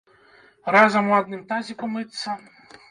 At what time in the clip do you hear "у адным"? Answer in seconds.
1.13-1.47